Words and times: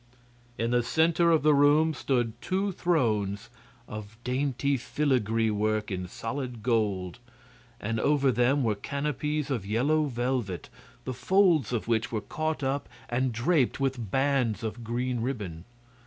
In 0.57 0.71
the 0.71 0.81
center 0.81 1.29
of 1.29 1.43
the 1.43 1.53
room 1.53 1.93
stood 1.93 2.33
two 2.41 2.71
thrones 2.71 3.51
of 3.87 4.17
dainty 4.23 4.75
filigree 4.75 5.51
work 5.51 5.91
in 5.91 6.07
solid 6.07 6.63
gold, 6.63 7.19
and 7.79 7.99
over 7.99 8.31
them 8.31 8.63
were 8.63 8.73
canopies 8.73 9.51
of 9.51 9.63
yellow 9.63 10.05
velvet, 10.05 10.69
the 11.05 11.13
folds 11.13 11.71
of 11.71 11.87
which 11.87 12.11
were 12.11 12.19
caught 12.21 12.63
up 12.63 12.89
and 13.09 13.31
draped 13.31 13.79
with 13.79 14.09
bands 14.09 14.63
of 14.63 14.83
green 14.83 15.19
ribbon. 15.21 15.65